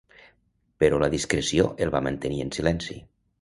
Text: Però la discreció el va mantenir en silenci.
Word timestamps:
Però 0.83 0.99
la 1.03 1.09
discreció 1.15 1.67
el 1.87 1.93
va 1.97 2.03
mantenir 2.09 2.41
en 2.47 2.51
silenci. 2.59 2.99